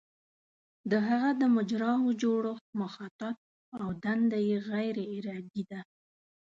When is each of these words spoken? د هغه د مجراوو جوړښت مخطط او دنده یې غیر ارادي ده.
د 0.91 0.93
هغه 1.07 1.29
د 1.41 1.43
مجراوو 1.55 2.17
جوړښت 2.21 2.65
مخطط 2.81 3.37
او 3.79 3.87
دنده 4.03 4.39
یې 4.47 4.57
غیر 4.69 4.95
ارادي 5.15 5.63
ده. 5.71 5.79